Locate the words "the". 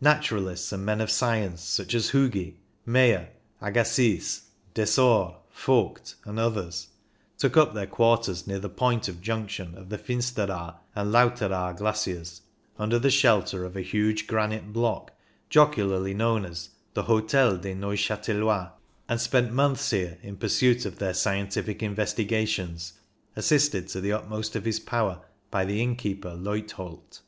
8.58-8.68, 9.88-9.94, 12.98-13.08, 16.94-17.04, 24.00-24.12, 25.64-25.80